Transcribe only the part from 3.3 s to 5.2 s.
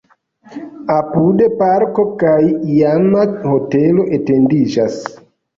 hotelo etendiĝas.